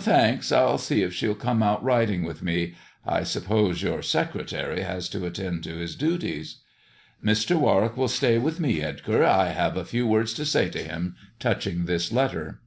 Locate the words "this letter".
11.84-12.62